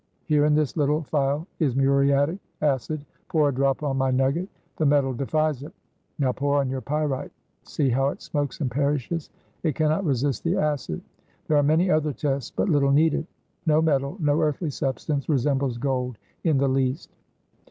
[0.25, 3.05] Here in this little phial is muriatic acid.
[3.27, 4.49] Pour a drop on my nugget.
[4.77, 5.73] The metal defies it.
[6.17, 7.29] Now pour on your pyrites.
[7.61, 9.29] See how it smokes and perishes.
[9.61, 11.01] It cannot resist the acid.
[11.47, 13.27] There are many other tests, but little needed.
[13.67, 17.11] No metal, no earthly substance, resembles gold in the least."